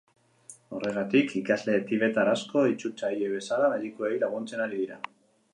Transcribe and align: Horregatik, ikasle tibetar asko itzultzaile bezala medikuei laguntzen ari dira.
Horregatik, 0.77 1.35
ikasle 1.41 1.75
tibetar 1.91 2.33
asko 2.33 2.65
itzultzaile 2.73 3.31
bezala 3.37 3.71
medikuei 3.77 4.13
laguntzen 4.25 4.69
ari 4.69 4.85
dira. 4.85 5.03